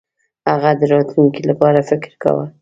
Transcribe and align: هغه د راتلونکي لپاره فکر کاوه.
هغه 0.51 0.69
د 0.79 0.81
راتلونکي 0.93 1.41
لپاره 1.49 1.85
فکر 1.89 2.11
کاوه. 2.21 2.45